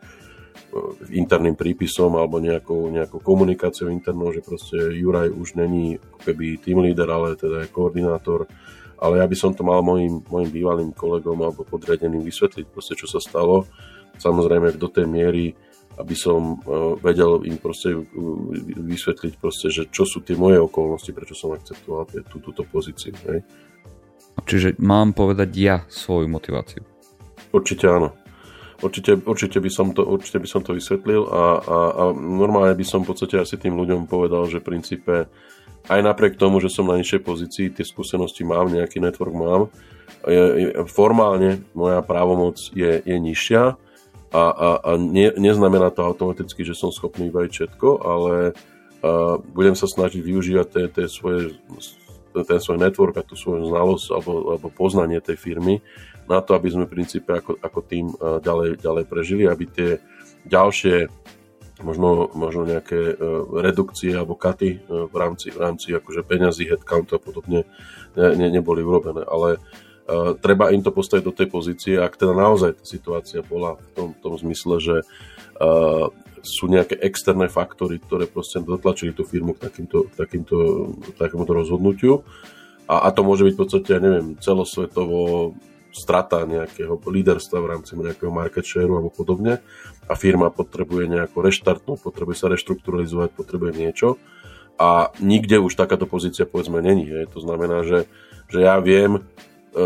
interným 1.14 1.54
prípisom 1.54 2.18
alebo 2.18 2.42
nejakou, 2.42 2.90
nejakou 2.90 3.22
komunikáciou 3.22 3.94
internou, 3.94 4.34
že 4.34 4.42
proste 4.42 4.76
Juraj 4.98 5.30
už 5.30 5.54
není 5.54 6.02
keby 6.26 6.58
team 6.58 6.82
leader, 6.82 7.06
ale 7.06 7.38
teda 7.38 7.62
je 7.62 7.70
koordinátor 7.70 8.50
ale 8.96 9.20
ja 9.20 9.26
by 9.28 9.36
som 9.36 9.52
to 9.52 9.60
mal 9.60 9.84
mojim, 9.84 10.24
mojim 10.24 10.48
bývalým 10.48 10.90
kolegom 10.96 11.36
alebo 11.44 11.68
podriadeným 11.68 12.24
vysvetliť, 12.24 12.64
proste, 12.72 12.96
čo 12.96 13.04
sa 13.04 13.20
stalo. 13.20 13.68
Samozrejme 14.16 14.72
do 14.80 14.88
tej 14.88 15.04
miery, 15.04 15.52
aby 15.96 16.14
som 16.16 16.60
uh, 16.60 16.94
vedel 17.00 17.44
im 17.48 17.56
proste 17.56 17.96
uh, 17.96 18.04
vysvetliť, 18.76 19.32
proste, 19.40 19.72
že 19.72 19.88
čo 19.88 20.04
sú 20.04 20.20
tie 20.20 20.36
moje 20.36 20.60
okolnosti, 20.60 21.10
prečo 21.12 21.32
som 21.32 21.56
akceptoval 21.56 22.08
tú, 22.28 22.36
túto 22.40 22.62
pozíciu. 22.68 23.16
Hej. 23.28 23.40
Čiže 24.44 24.76
mám 24.78 25.16
povedať 25.16 25.50
ja 25.56 25.76
svoju 25.88 26.28
motiváciu. 26.28 26.84
Určite 27.50 27.88
áno. 27.88 28.12
Určite, 28.76 29.16
určite, 29.24 29.56
by 29.56 29.70
som 29.72 29.96
to, 29.96 30.04
určite 30.04 30.36
by 30.36 30.44
som 30.44 30.60
to 30.60 30.76
vysvetlil 30.76 31.24
a, 31.32 31.44
a, 31.64 31.78
a 31.96 32.02
normálne 32.12 32.76
by 32.76 32.84
som 32.84 33.00
v 33.00 33.08
podstate 33.08 33.40
asi 33.40 33.56
tým 33.56 33.72
ľuďom 33.72 34.04
povedal, 34.04 34.44
že 34.52 34.60
v 34.60 34.68
princípe 34.68 35.32
aj 35.88 36.00
napriek 36.04 36.36
tomu, 36.36 36.60
že 36.60 36.68
som 36.68 36.84
na 36.84 37.00
nižšej 37.00 37.20
pozícii, 37.24 37.72
tie 37.72 37.86
skúsenosti 37.88 38.44
mám, 38.44 38.68
nejaký 38.68 39.00
network 39.00 39.32
mám, 39.32 39.72
je, 40.28 40.44
je, 40.60 40.68
formálne 40.92 41.64
moja 41.72 42.04
právomoc 42.04 42.60
je, 42.76 43.00
je 43.00 43.16
nižšia 43.16 43.80
a, 44.32 44.44
a, 44.50 44.68
a 44.82 44.90
ne, 44.98 45.30
neznamená 45.38 45.90
to 45.94 46.02
automaticky, 46.02 46.66
že 46.66 46.74
som 46.74 46.90
schopný 46.90 47.30
vybaviť 47.30 47.52
všetko, 47.52 47.88
ale 48.02 48.34
a, 48.50 49.38
budem 49.40 49.78
sa 49.78 49.86
snažiť 49.86 50.22
využívať 50.22 50.66
tie, 50.66 50.84
tie 50.90 51.06
svoje, 51.06 51.54
ten 52.32 52.60
svoj 52.60 52.78
network 52.80 53.16
a 53.18 53.26
tú 53.26 53.38
svoju 53.38 53.70
znalosť 53.70 54.06
alebo, 54.12 54.32
alebo 54.54 54.68
poznanie 54.72 55.22
tej 55.22 55.38
firmy 55.38 55.78
na 56.26 56.42
to, 56.42 56.58
aby 56.58 56.68
sme 56.74 56.90
v 56.90 56.94
princípe 56.98 57.30
ako, 57.30 57.54
ako 57.62 57.78
tým 57.86 58.10
ďalej, 58.18 58.82
ďalej 58.82 59.04
prežili, 59.06 59.46
aby 59.46 59.64
tie 59.70 59.90
ďalšie 60.42 61.06
možno, 61.84 62.32
možno 62.32 62.64
nejaké 62.64 63.14
uh, 63.14 63.44
redukcie 63.60 64.14
alebo 64.16 64.38
katy 64.38 64.80
uh, 64.80 65.06
v 65.10 65.16
rámci, 65.16 65.52
v 65.52 65.58
rámci 65.60 65.92
akože 65.92 66.24
peňazí, 66.24 66.64
headcount 66.64 67.12
a 67.12 67.18
podobne 67.20 67.68
ne, 68.16 68.26
ne, 68.34 68.46
neboli 68.48 68.80
urobené. 68.80 69.22
Ale 69.26 69.58
Uh, 69.60 69.85
treba 70.38 70.70
im 70.70 70.82
to 70.82 70.94
postaviť 70.94 71.24
do 71.26 71.34
tej 71.34 71.48
pozície, 71.50 71.94
ak 71.98 72.14
teda 72.14 72.30
naozaj 72.30 72.78
tá 72.78 72.84
situácia 72.86 73.42
bola 73.42 73.74
v 73.74 73.88
tom, 73.94 74.08
tom 74.22 74.34
zmysle, 74.38 74.78
že 74.78 74.96
uh, 75.02 76.06
sú 76.46 76.70
nejaké 76.70 76.94
externé 77.02 77.50
faktory, 77.50 77.98
ktoré 77.98 78.30
proste 78.30 78.62
dotlačili 78.62 79.10
tú 79.10 79.26
firmu 79.26 79.58
k 79.58 79.66
takýmto, 79.66 80.06
takýmto, 80.14 80.56
takémuto 81.18 81.52
rozhodnutiu. 81.52 82.22
A, 82.86 83.06
a 83.06 83.08
to 83.10 83.26
môže 83.26 83.42
byť 83.42 83.54
v 83.58 83.60
podstate, 83.66 83.88
ja 83.90 84.00
neviem, 84.00 84.38
celosvetovo 84.38 85.52
strata 85.90 86.46
nejakého 86.46 87.00
líderstva 87.02 87.58
v 87.58 87.70
rámci 87.72 87.98
nejakého 87.98 88.30
market 88.30 88.62
share 88.62 88.86
alebo 88.86 89.08
podobne 89.08 89.64
a 90.06 90.12
firma 90.14 90.52
potrebuje 90.52 91.08
nejako 91.08 91.40
reštartnúť, 91.40 91.98
potrebuje 92.04 92.36
sa 92.36 92.52
reštrukturalizovať, 92.52 93.32
potrebuje 93.32 93.72
niečo 93.74 94.20
a 94.76 95.08
nikde 95.24 95.56
už 95.56 95.72
takáto 95.72 96.04
pozícia 96.04 96.44
povedzme 96.44 96.84
není. 96.84 97.08
Je. 97.08 97.24
To 97.32 97.40
znamená, 97.40 97.80
že, 97.82 98.04
že 98.52 98.60
ja 98.60 98.76
viem, 98.76 99.24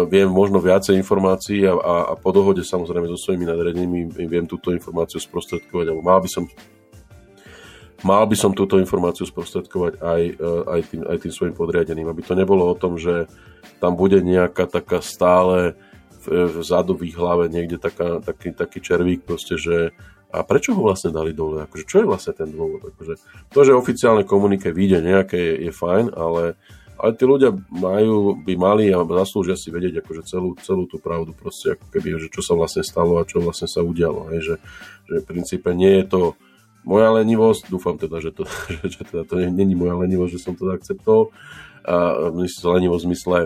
viem 0.06 0.30
možno 0.30 0.62
viacej 0.62 0.94
informácií 0.94 1.66
a, 1.66 1.74
a, 1.74 1.94
a 2.10 2.14
po 2.14 2.30
dohode 2.30 2.62
samozrejme 2.62 3.10
so 3.10 3.18
svojimi 3.18 3.42
nadredenými 3.42 4.14
viem 4.30 4.46
túto 4.46 4.70
informáciu 4.70 5.18
sprostredkovať, 5.18 5.90
alebo 5.90 6.02
mal 6.06 6.22
by 6.22 6.30
som 6.30 6.46
mal 8.06 8.24
by 8.24 8.36
som 8.38 8.56
túto 8.56 8.78
informáciu 8.78 9.28
sprostredkovať 9.28 10.00
aj, 10.00 10.22
e, 10.38 10.46
aj, 10.70 10.80
tým, 10.88 11.02
aj 11.04 11.18
tým 11.20 11.32
svojim 11.34 11.54
podriadeným, 11.58 12.08
aby 12.08 12.22
to 12.22 12.38
nebolo 12.38 12.70
o 12.70 12.78
tom, 12.78 12.96
že 12.96 13.28
tam 13.82 13.98
bude 13.98 14.22
nejaká 14.22 14.70
taká 14.70 15.02
stále 15.04 15.74
vzadu 16.28 17.00
v 17.00 17.10
ich 17.12 17.16
hlave 17.16 17.48
niekde 17.48 17.80
taká, 17.80 18.20
taký, 18.20 18.52
taký 18.52 18.78
červík 18.84 19.24
proste, 19.24 19.56
že 19.56 19.96
a 20.30 20.46
prečo 20.46 20.76
ho 20.78 20.86
vlastne 20.86 21.10
dali 21.10 21.34
dole? 21.34 21.66
Akože, 21.66 21.84
čo 21.90 21.96
je 22.04 22.06
vlastne 22.06 22.36
ten 22.36 22.46
dôvod? 22.54 22.94
Akože, 22.94 23.18
to, 23.50 23.60
že 23.66 23.74
oficiálne 23.74 24.22
komunike 24.22 24.70
vyjde 24.70 25.02
nejaké, 25.02 25.34
je, 25.34 25.54
je 25.66 25.72
fajn, 25.74 26.14
ale, 26.14 26.54
ale 27.00 27.16
tí 27.16 27.24
ľudia 27.24 27.56
majú, 27.72 28.36
by 28.36 28.54
mali 28.60 28.92
a 28.92 29.00
zaslúžia 29.00 29.56
si 29.56 29.72
vedieť 29.72 30.04
akože 30.04 30.22
celú, 30.28 30.52
celú 30.60 30.84
tú 30.84 31.00
pravdu 31.00 31.32
proste, 31.32 31.74
ako 31.74 31.86
keby, 31.88 32.20
že 32.20 32.28
čo 32.28 32.44
sa 32.44 32.52
vlastne 32.52 32.84
stalo 32.84 33.16
a 33.16 33.24
čo 33.24 33.40
vlastne 33.40 33.66
sa 33.66 33.80
udialo. 33.80 34.28
Hej, 34.36 34.40
že, 34.44 34.54
že 35.08 35.14
v 35.24 35.28
princípe 35.28 35.72
nie 35.72 36.00
je 36.00 36.04
to 36.06 36.20
moja 36.84 37.08
lenivosť, 37.16 37.72
dúfam 37.72 37.96
teda, 37.96 38.20
že 38.20 38.36
to, 38.36 38.44
že, 38.76 38.84
že 38.84 39.00
teda 39.08 39.24
to 39.24 39.40
není 39.40 39.72
moja 39.72 39.96
lenivosť, 39.96 40.32
že 40.36 40.44
som 40.44 40.52
to 40.52 40.68
akceptoval, 40.68 41.32
a 41.80 42.28
lenivosť 42.36 43.04
v 43.04 43.08
zmysle 43.08 43.38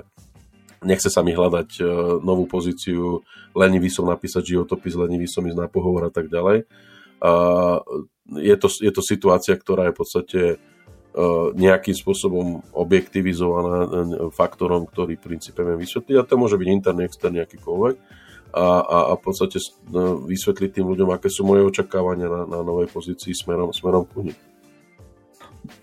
nechce 0.84 1.08
sa 1.08 1.24
mi 1.24 1.32
hľadať 1.32 1.68
uh, 1.80 1.86
novú 2.20 2.44
pozíciu, 2.44 3.24
lenivý 3.56 3.88
som 3.88 4.04
napísať 4.04 4.54
životopis, 4.54 4.98
lenivý 4.98 5.24
som 5.30 5.46
ísť 5.46 5.56
na 5.56 5.70
pohovor 5.70 6.06
a 6.06 6.12
tak 6.12 6.28
ďalej. 6.28 6.68
Uh, 7.24 7.80
je, 8.36 8.56
to, 8.60 8.68
je 8.68 8.92
to 8.92 9.00
situácia, 9.00 9.56
ktorá 9.56 9.88
je 9.88 9.94
v 9.96 9.98
podstate 9.98 10.40
nejakým 11.54 11.94
spôsobom 11.94 12.66
objektivizovaná 12.74 13.76
uh, 13.86 13.88
faktorom, 14.34 14.90
ktorý 14.90 15.14
v 15.14 15.34
princípe 15.34 15.62
viem 15.62 15.78
vysvetliť. 15.78 16.16
A 16.18 16.26
to 16.26 16.34
môže 16.34 16.58
byť 16.58 16.68
interný, 16.68 17.06
externý, 17.06 17.38
akýkoľvek. 17.46 17.94
A, 18.54 18.66
a, 18.82 18.98
a 19.10 19.12
v 19.18 19.22
podstate 19.22 19.62
uh, 19.62 20.18
vysvetliť 20.26 20.70
tým 20.74 20.86
ľuďom, 20.90 21.14
aké 21.14 21.30
sú 21.30 21.46
moje 21.46 21.62
očakávania 21.62 22.26
na, 22.26 22.42
na 22.50 22.60
novej 22.66 22.90
pozícii 22.90 23.30
smerom, 23.30 23.70
smerom 23.70 24.06
ku 24.10 24.26
nim. 24.26 24.36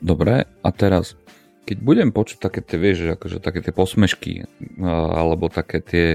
Dobre, 0.04 0.46
a 0.46 0.70
teraz 0.76 1.16
keď 1.62 1.78
budem 1.80 2.10
počuť 2.12 2.38
také 2.42 2.60
tie, 2.60 2.76
vieš, 2.76 3.16
akože 3.16 3.40
také 3.40 3.64
tie 3.64 3.72
posmešky, 3.72 4.44
alebo 4.84 5.48
také 5.48 5.80
tie 5.80 6.06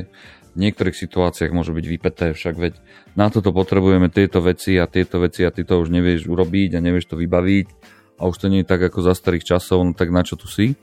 v 0.52 0.56
niektorých 0.58 0.96
situáciách 0.96 1.52
môžu 1.52 1.76
byť 1.76 1.86
vypeté, 1.86 2.26
však 2.32 2.54
veď 2.56 2.74
na 3.12 3.28
toto 3.28 3.52
potrebujeme 3.52 4.08
tieto 4.08 4.40
veci 4.40 4.76
a 4.80 4.88
tieto 4.88 5.20
veci 5.20 5.44
a 5.44 5.52
ty 5.52 5.64
to 5.64 5.80
už 5.80 5.92
nevieš 5.92 6.28
urobiť 6.28 6.76
a 6.76 6.84
nevieš 6.84 7.12
to 7.12 7.16
vybaviť 7.16 7.95
a 8.16 8.22
už 8.26 8.36
to 8.40 8.46
nie 8.48 8.64
je 8.64 8.68
tak 8.68 8.80
ako 8.80 9.04
za 9.04 9.12
starých 9.12 9.56
časov, 9.56 9.84
no 9.84 9.92
tak 9.92 10.08
na 10.08 10.24
čo 10.24 10.40
tu 10.40 10.48
si? 10.48 10.76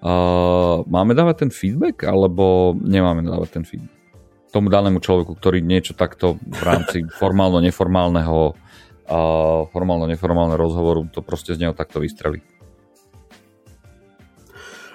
Uh, 0.00 0.80
máme 0.88 1.12
dávať 1.12 1.44
ten 1.44 1.50
feedback 1.52 2.08
alebo 2.08 2.72
nemáme 2.78 3.20
dávať 3.26 3.60
ten 3.60 3.64
feedback? 3.68 3.92
Tomu 4.50 4.72
danému 4.72 4.98
človeku, 4.98 5.36
ktorý 5.36 5.60
niečo 5.60 5.92
takto 5.92 6.40
v 6.40 6.62
rámci 6.64 7.04
formálno-neformálneho 7.20 8.38
uh, 9.10 9.68
formálno-neformálneho 9.68 10.58
rozhovoru 10.58 11.04
to 11.10 11.20
proste 11.20 11.52
z 11.52 11.66
neho 11.66 11.74
takto 11.74 12.00
vystrelí. 12.00 12.40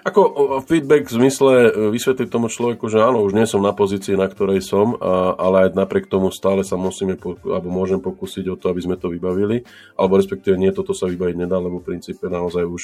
Ako 0.06 0.22
feedback 0.70 1.10
v 1.10 1.18
zmysle 1.18 1.54
e, 1.66 1.70
vysvetliť 1.90 2.30
tomu 2.30 2.46
človeku, 2.46 2.86
že 2.94 3.02
áno, 3.02 3.26
už 3.26 3.34
nie 3.34 3.50
som 3.50 3.58
na 3.66 3.74
pozícii, 3.74 4.14
na 4.14 4.30
ktorej 4.30 4.62
som, 4.62 4.94
ale 5.02 5.66
aj 5.66 5.74
napriek 5.74 6.06
tomu 6.06 6.30
stále 6.30 6.62
sa 6.62 6.78
musíme, 6.78 7.18
alebo 7.18 7.74
môžem 7.74 7.98
pokúsiť 7.98 8.46
o 8.54 8.56
to, 8.56 8.70
aby 8.70 8.86
sme 8.86 9.02
to 9.02 9.10
vybavili, 9.10 9.66
alebo 9.98 10.22
respektíve 10.22 10.62
nie, 10.62 10.70
toto 10.70 10.94
sa 10.94 11.10
vybaviť 11.10 11.36
nedá, 11.42 11.58
lebo 11.58 11.82
v 11.82 11.90
princípe 11.90 12.30
naozaj 12.30 12.70
už 12.70 12.84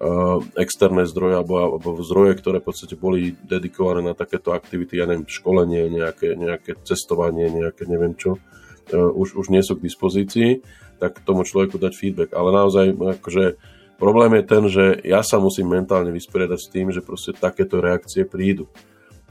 uh, 0.00 0.40
externé 0.56 1.04
zdroje, 1.04 1.44
alebo, 1.44 1.76
alebo 1.76 2.00
zdroje, 2.00 2.40
ktoré 2.40 2.64
v 2.64 2.68
podstate 2.72 2.96
boli 2.96 3.36
dedikované 3.44 4.00
na 4.00 4.16
takéto 4.16 4.56
aktivity, 4.56 4.96
ja 4.96 5.04
neviem, 5.04 5.28
školenie, 5.28 5.92
nejaké, 5.92 6.40
nejaké 6.40 6.80
cestovanie, 6.88 7.52
nejaké 7.52 7.84
neviem 7.84 8.16
čo, 8.16 8.40
uh, 8.40 9.10
už, 9.12 9.36
už 9.36 9.52
nie 9.52 9.60
sú 9.60 9.76
k 9.76 9.84
dispozícii, 9.84 10.64
tak 10.96 11.20
tomu 11.20 11.44
človeku 11.44 11.76
dať 11.76 11.92
feedback. 11.92 12.32
Ale 12.32 12.48
naozaj, 12.48 12.96
akože 12.96 13.75
Problém 13.96 14.40
je 14.40 14.44
ten, 14.44 14.62
že 14.68 14.84
ja 15.08 15.24
sa 15.24 15.40
musím 15.40 15.72
mentálne 15.72 16.12
vysporiadať 16.12 16.58
s 16.60 16.68
tým, 16.68 16.92
že 16.92 17.00
proste 17.00 17.32
takéto 17.32 17.80
reakcie 17.80 18.28
prídu. 18.28 18.68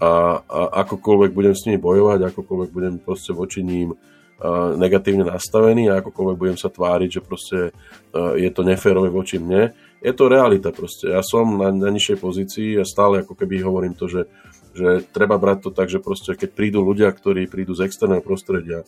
A, 0.01 0.41
a 0.43 0.83
akokoľvek 0.83 1.31
budem 1.31 1.55
s 1.55 1.69
nimi 1.69 1.79
bojovať, 1.79 2.33
akokoľvek 2.33 2.69
budem 2.73 2.95
proste 2.99 3.31
voči 3.31 3.63
ním 3.63 3.95
negatívne 4.75 5.23
nastavený 5.23 5.87
a 5.87 6.03
akokoľvek 6.03 6.37
budem 6.37 6.57
sa 6.59 6.67
tváriť, 6.67 7.09
že 7.19 7.21
proste 7.23 7.59
je 8.35 8.49
to 8.51 8.67
neférové 8.67 9.07
voči 9.07 9.39
mne, 9.39 9.71
je 10.03 10.11
to 10.11 10.27
realita 10.27 10.75
proste. 10.75 11.07
Ja 11.07 11.23
som 11.23 11.55
na, 11.55 11.71
na 11.71 11.87
nižšej 11.87 12.17
pozícii 12.19 12.69
a 12.75 12.83
stále 12.83 13.23
ako 13.23 13.31
keby 13.31 13.63
hovorím 13.63 13.95
to, 13.95 14.11
že, 14.11 14.27
že 14.75 15.07
treba 15.15 15.39
brať 15.39 15.65
to 15.65 15.69
tak, 15.71 15.87
že 15.87 16.03
proste 16.03 16.35
keď 16.35 16.51
prídu 16.51 16.83
ľudia, 16.83 17.07
ktorí 17.15 17.47
prídu 17.47 17.71
z 17.79 17.87
externého 17.87 18.19
prostredia, 18.19 18.83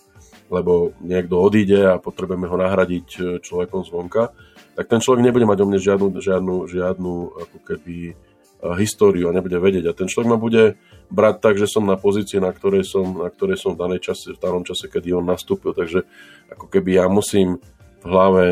lebo 0.51 0.91
niekto 0.99 1.39
odíde 1.39 1.95
a 1.95 1.95
potrebujeme 1.95 2.45
ho 2.45 2.57
nahradiť 2.59 3.07
e, 3.15 3.19
človekom 3.39 3.87
zvonka, 3.87 4.35
tak 4.77 4.85
ten 4.85 5.01
človek 5.01 5.25
nebude 5.25 5.49
mať 5.49 5.57
o 5.57 5.65
mne 5.65 5.81
žiadnu, 5.81 6.07
žiadnu, 6.21 6.55
žiadnu 6.69 7.13
ako 7.33 7.57
keby 7.65 8.13
eh, 8.13 8.73
históriu 8.77 9.33
a 9.33 9.33
nebude 9.33 9.57
vedieť. 9.57 9.89
A 9.89 9.97
ten 9.97 10.05
človek 10.05 10.29
ma 10.29 10.37
bude 10.37 10.77
brať 11.09 11.35
tak, 11.41 11.55
že 11.57 11.65
som 11.65 11.81
na 11.81 11.97
pozícii, 11.97 12.37
na 12.37 12.53
ktorej 12.53 12.85
som, 12.85 13.25
na 13.25 13.33
ktorej 13.33 13.57
som 13.57 13.73
v, 13.73 13.81
danej 13.81 14.05
čase, 14.05 14.37
v 14.37 14.39
danom 14.39 14.61
čase, 14.61 14.85
kedy 14.85 15.17
on 15.17 15.25
nastúpil. 15.25 15.73
Takže 15.73 16.05
ako 16.53 16.69
keby 16.69 17.01
ja 17.01 17.09
musím 17.09 17.57
v 18.01 18.05
hlave 18.05 18.45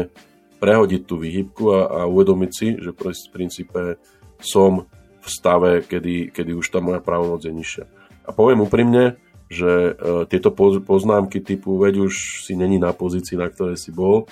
prehodiť 0.58 1.02
tú 1.06 1.22
výhybku 1.22 1.64
a, 1.70 1.82
a 1.86 2.00
uvedomiť 2.10 2.52
si, 2.52 2.68
že 2.82 2.90
v 2.90 3.14
princípe 3.30 4.02
som 4.42 4.90
v 5.22 5.28
stave, 5.30 5.86
kedy, 5.86 6.34
kedy 6.34 6.58
už 6.58 6.74
tá 6.74 6.82
moja 6.82 7.06
právomoc 7.06 7.46
je 7.46 7.54
nižšia. 7.54 7.86
A 8.26 8.34
poviem 8.34 8.66
úprimne, 8.66 9.22
že 9.46 9.94
uh, 9.94 10.26
tieto 10.26 10.50
poznámky 10.82 11.42
typu 11.42 11.78
veď 11.78 12.10
už 12.10 12.46
si 12.46 12.58
není 12.58 12.82
na 12.82 12.94
pozícii, 12.94 13.38
na 13.38 13.50
ktorej 13.50 13.78
si 13.78 13.94
bol, 13.94 14.26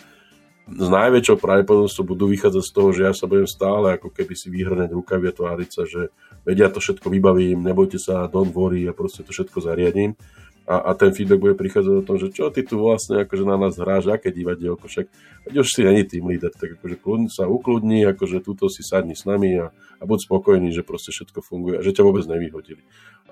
s 0.63 0.87
najväčšou 0.87 1.43
pravdepodobnosťou 1.43 2.05
budú 2.07 2.31
vychádzať 2.31 2.63
z 2.63 2.71
toho, 2.71 2.89
že 2.95 3.01
ja 3.03 3.13
sa 3.13 3.27
budem 3.27 3.47
stále 3.47 3.99
ako 3.99 4.07
keby 4.15 4.31
si 4.31 4.47
vyhrňať 4.47 4.95
rukavy 4.95 5.27
a 5.27 5.35
tváriť 5.35 5.69
sa, 5.69 5.83
že 5.83 6.07
vedia 6.47 6.71
to 6.71 6.79
všetko 6.79 7.11
vybavím, 7.11 7.67
nebojte 7.67 7.99
sa, 7.99 8.31
don't 8.31 8.55
worry, 8.55 8.87
ja 8.87 8.95
proste 8.95 9.27
to 9.27 9.35
všetko 9.35 9.59
zariadím. 9.59 10.15
A, 10.63 10.79
a 10.79 10.91
ten 10.95 11.11
feedback 11.11 11.43
bude 11.43 11.59
prichádzať 11.59 11.95
o 11.99 12.07
tom, 12.07 12.15
že 12.15 12.31
čo 12.31 12.47
ty 12.47 12.63
tu 12.63 12.79
vlastne 12.79 13.27
akože 13.27 13.43
na 13.43 13.59
nás 13.59 13.75
hráš, 13.75 14.07
aké 14.07 14.31
divadielko, 14.31 14.87
však 14.87 15.11
veď 15.43 15.59
už 15.59 15.67
si 15.67 15.83
není 15.83 16.07
tým 16.07 16.31
líder, 16.31 16.55
tak 16.55 16.79
akože 16.79 16.95
kľudni 17.03 17.27
sa 17.27 17.51
ukludni, 17.51 18.07
akože 18.07 18.39
túto 18.39 18.71
si 18.71 18.79
sadni 18.79 19.11
s 19.11 19.27
nami 19.27 19.59
a, 19.59 19.75
a 19.75 20.03
buď 20.07 20.23
spokojný, 20.23 20.71
že 20.71 20.87
proste 20.87 21.11
všetko 21.11 21.43
funguje 21.43 21.75
a 21.75 21.83
že 21.83 21.91
ťa 21.91 22.07
vôbec 22.07 22.23
nevyhodili. 22.23 22.79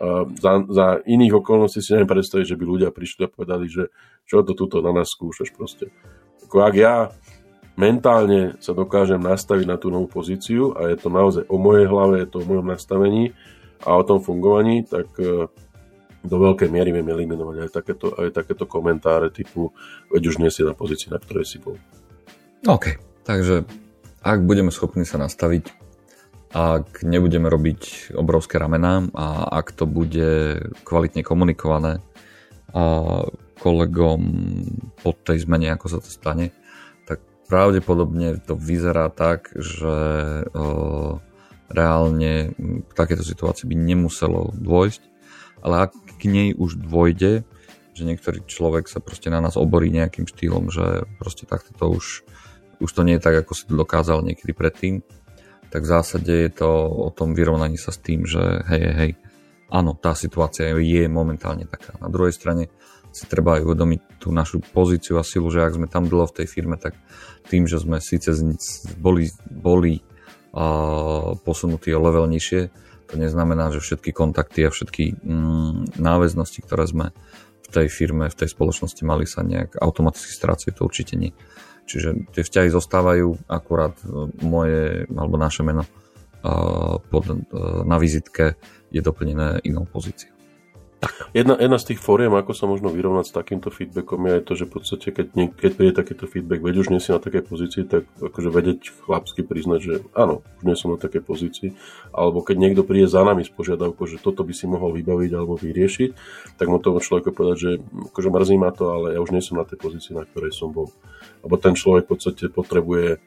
A 0.03 0.27
za, 0.27 0.67
za 0.67 0.87
iných 1.07 1.39
okolností 1.39 1.79
si 1.79 1.95
neviem 1.95 2.11
predstaviť, 2.11 2.51
že 2.51 2.59
by 2.59 2.65
ľudia 2.67 2.89
prišli 2.91 3.23
a 3.23 3.31
povedali, 3.31 3.71
že 3.71 3.87
čo 4.27 4.43
to 4.43 4.51
tuto 4.51 4.83
na 4.83 4.91
nás 4.91 5.07
skúšaš 5.07 5.55
proste. 5.55 5.87
Ako 6.51 6.67
ak 6.67 6.75
ja 6.75 7.07
mentálne 7.79 8.59
sa 8.59 8.75
dokážem 8.75 9.23
nastaviť 9.23 9.71
na 9.71 9.79
tú 9.79 9.87
novú 9.87 10.11
pozíciu 10.11 10.75
a 10.75 10.91
je 10.91 10.99
to 10.99 11.07
naozaj 11.07 11.47
o 11.47 11.55
mojej 11.55 11.87
hlave, 11.87 12.19
je 12.19 12.27
to 12.27 12.43
o 12.43 12.47
mojom 12.51 12.67
nastavení 12.75 13.31
a 13.87 13.95
o 13.95 14.03
tom 14.03 14.19
fungovaní, 14.19 14.83
tak 14.83 15.07
e, 15.15 15.47
do 16.27 16.35
veľkej 16.35 16.67
miery 16.67 16.91
viem 16.91 17.07
eliminovať 17.07 17.55
aj 17.55 17.69
takéto, 17.71 18.11
aj 18.19 18.35
takéto 18.35 18.67
komentáre 18.67 19.31
typu 19.31 19.71
veď 20.11 20.27
už 20.27 20.43
nie 20.43 20.51
si 20.51 20.67
na 20.67 20.75
pozícii, 20.75 21.07
na 21.07 21.23
ktorej 21.23 21.47
si 21.47 21.63
bol. 21.63 21.79
OK, 22.67 22.99
takže 23.23 23.63
ak 24.19 24.43
budeme 24.43 24.75
schopní 24.75 25.07
sa 25.07 25.23
nastaviť, 25.23 25.71
ak 26.51 27.07
nebudeme 27.07 27.47
robiť 27.47 28.11
obrovské 28.19 28.59
ramená 28.59 29.07
a 29.15 29.55
ak 29.55 29.71
to 29.71 29.87
bude 29.87 30.59
kvalitne 30.83 31.23
komunikované 31.23 32.03
a 32.75 32.83
kolegom 33.61 34.21
po 35.05 35.13
tej 35.13 35.45
zmene, 35.45 35.69
ako 35.69 35.85
sa 35.87 35.99
to 36.01 36.09
stane, 36.09 36.49
tak 37.05 37.21
pravdepodobne 37.45 38.41
to 38.41 38.57
vyzerá 38.57 39.13
tak, 39.13 39.53
že 39.53 39.93
reálne 41.69 42.51
k 42.57 42.91
takéto 42.97 43.21
situácii 43.21 43.69
by 43.69 43.75
nemuselo 43.77 44.51
dôjsť, 44.57 45.01
ale 45.61 45.87
ak 45.87 45.91
k 46.17 46.21
nej 46.25 46.49
už 46.57 46.81
dôjde, 46.81 47.45
že 47.93 48.03
niektorý 48.07 48.43
človek 48.49 48.89
sa 48.89 48.97
proste 49.03 49.29
na 49.29 49.43
nás 49.43 49.59
oborí 49.59 49.93
nejakým 49.93 50.25
štýlom, 50.25 50.73
že 50.73 51.05
proste 51.21 51.45
takto 51.45 51.71
to 51.77 51.85
už, 51.91 52.25
už 52.81 52.89
to 52.91 53.05
nie 53.05 53.19
je 53.19 53.23
tak, 53.23 53.45
ako 53.45 53.53
si 53.53 53.63
to 53.69 53.77
dokázal 53.77 54.25
niekedy 54.25 54.57
predtým, 54.57 55.05
tak 55.71 55.87
v 55.87 55.91
zásade 55.91 56.33
je 56.33 56.51
to 56.51 56.67
o 56.87 57.09
tom 57.15 57.31
vyrovnaní 57.31 57.79
sa 57.79 57.95
s 57.95 57.99
tým, 58.03 58.27
že 58.27 58.41
hej, 58.67 58.83
hej, 58.91 59.11
áno, 59.71 59.95
tá 59.95 60.11
situácia 60.11 60.67
je 60.75 61.03
momentálne 61.07 61.63
taká. 61.63 61.95
Na 62.03 62.11
druhej 62.11 62.35
strane 62.35 62.67
si 63.11 63.27
treba 63.27 63.59
aj 63.59 63.67
uvedomiť 63.67 64.01
tú 64.23 64.31
našu 64.31 64.63
pozíciu 64.63 65.19
a 65.19 65.27
silu, 65.27 65.51
že 65.51 65.63
ak 65.63 65.75
sme 65.75 65.87
tam 65.91 66.07
dlho 66.07 66.27
v 66.31 66.43
tej 66.43 66.47
firme, 66.47 66.79
tak 66.79 66.95
tým, 67.51 67.67
že 67.67 67.83
sme 67.83 67.99
síce 67.99 68.31
boli, 68.95 69.27
boli 69.47 69.99
uh, 70.55 71.35
posunutí 71.43 71.91
o 71.91 71.99
level 71.99 72.25
nižšie, 72.31 72.71
to 73.11 73.19
neznamená, 73.19 73.75
že 73.75 73.83
všetky 73.83 74.15
kontakty 74.15 74.63
a 74.63 74.71
všetky 74.71 75.19
mm, 75.19 75.99
náväznosti, 75.99 76.63
ktoré 76.63 76.87
sme 76.87 77.05
v 77.59 77.67
tej 77.67 77.87
firme, 77.91 78.31
v 78.31 78.39
tej 78.39 78.49
spoločnosti 78.55 79.03
mali 79.03 79.27
sa 79.27 79.43
nejak 79.43 79.75
automaticky 79.79 80.31
strácajú, 80.31 80.71
to 80.71 80.87
určite 80.87 81.19
nie. 81.19 81.35
Čiže 81.91 82.31
tie 82.31 82.47
vzťahy 82.47 82.69
zostávajú, 82.71 83.51
akurát 83.51 83.99
e, 83.99 84.31
moje 84.47 85.03
alebo 85.11 85.35
naše 85.35 85.65
meno 85.65 85.83
pod, 87.11 87.29
uh, 87.29 87.37
na 87.85 88.01
vizitke 88.01 88.57
je 88.89 88.97
doplnené 88.97 89.61
inou 89.61 89.85
pozíciou. 89.85 90.40
Jedna, 91.33 91.57
jedna 91.57 91.81
z 91.81 91.93
tých 91.93 91.99
fóriem, 92.03 92.29
ako 92.37 92.53
sa 92.53 92.69
možno 92.69 92.93
vyrovnať 92.93 93.31
s 93.31 93.33
takýmto 93.33 93.73
feedbackom, 93.73 94.21
je 94.27 94.33
aj 94.37 94.43
to, 94.45 94.53
že 94.53 94.65
v 94.69 94.71
podstate, 94.77 95.07
keď, 95.09 95.25
nie, 95.33 95.47
keď 95.49 95.71
príde 95.73 95.93
takýto 95.97 96.29
feedback, 96.29 96.61
veď 96.61 96.75
už 96.77 96.87
nie 96.93 97.01
si 97.01 97.09
na 97.09 97.17
takej 97.17 97.43
pozícii, 97.47 97.83
tak 97.89 98.05
akože 98.21 98.49
vedieť 98.53 98.79
chlapsky 99.07 99.41
priznať, 99.41 99.79
že 99.81 99.93
áno, 100.13 100.45
už 100.61 100.63
nie 100.67 100.77
som 100.77 100.93
na 100.93 101.01
takej 101.01 101.25
pozícii, 101.25 101.69
alebo 102.13 102.45
keď 102.45 102.55
niekto 102.61 102.81
príde 102.85 103.09
za 103.09 103.25
nami 103.25 103.41
s 103.41 103.49
požiadavkou, 103.49 104.05
že 104.05 104.21
toto 104.21 104.45
by 104.45 104.53
si 104.53 104.69
mohol 104.69 104.93
vybaviť 104.93 105.31
alebo 105.33 105.57
vyriešiť, 105.57 106.09
tak 106.61 106.69
mu 106.69 106.77
tomu 106.77 107.01
človeku 107.01 107.33
povedať, 107.33 107.57
že 107.57 107.71
akože 108.11 108.29
mrzí 108.29 108.55
ma 108.61 108.69
to, 108.69 108.93
ale 108.93 109.17
ja 109.17 109.19
už 109.23 109.33
nie 109.33 109.41
som 109.41 109.57
na 109.57 109.65
tej 109.65 109.81
pozícii, 109.81 110.13
na 110.13 110.27
ktorej 110.27 110.53
som 110.53 110.69
bol. 110.69 110.93
Lebo 111.41 111.57
ten 111.57 111.73
človek 111.73 112.05
v 112.05 112.11
podstate 112.13 112.45
potrebuje 112.53 113.17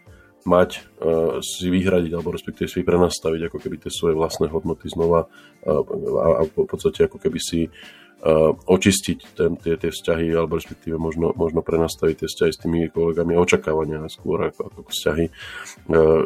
mať, 0.45 0.71
uh, 1.01 1.41
si 1.41 1.73
vyhradiť 1.73 2.13
alebo 2.13 2.33
respektíve 2.33 2.69
si 2.69 2.85
prenastaviť 2.85 3.49
ako 3.49 3.59
keby 3.61 3.77
tie 3.81 3.91
svoje 3.93 4.17
vlastné 4.17 4.53
hodnoty 4.53 4.89
znova 4.93 5.27
uh, 5.27 5.83
a, 6.21 6.29
a 6.41 6.43
v 6.45 6.69
podstate 6.69 7.09
ako 7.09 7.17
keby 7.17 7.41
si 7.41 7.67
uh, 7.69 8.53
očistiť 8.53 9.19
ten, 9.37 9.57
tie, 9.57 9.75
tie 9.81 9.91
vzťahy 9.91 10.33
alebo 10.37 10.61
respektíve 10.61 11.01
možno, 11.01 11.33
možno 11.33 11.65
prenastaviť 11.65 12.25
tie 12.25 12.29
vzťahy 12.29 12.53
s 12.53 12.61
tými 12.61 12.81
kolegami 12.93 13.37
a 13.37 13.43
očakávania 13.45 14.05
skôr 14.13 14.53
ako, 14.53 14.69
ako 14.69 14.91
vzťahy, 14.93 15.27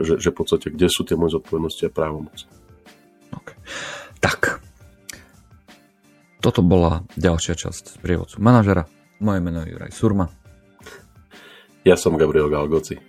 že, 0.02 0.14
že 0.18 0.28
v 0.30 0.36
podstate 0.36 0.66
kde 0.74 0.86
sú 0.90 1.06
tie 1.06 1.14
moje 1.14 1.38
zodpovednosti 1.38 1.82
a 1.86 1.90
právomoci. 1.90 2.44
Okay. 3.28 3.56
Tak, 4.18 4.58
toto 6.38 6.62
bola 6.62 7.02
ďalšia 7.18 7.58
časť 7.58 7.84
z 7.92 7.96
prievodcu 7.98 8.38
manažera. 8.38 8.86
Moje 9.18 9.42
meno 9.42 9.66
je 9.66 9.74
Juraj 9.74 9.90
Surma. 9.90 10.30
Ja 11.82 11.98
som 11.98 12.14
Gabriel 12.14 12.46
Galgoci. 12.46 13.07